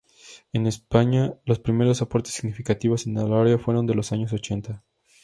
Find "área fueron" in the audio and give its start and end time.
3.31-3.85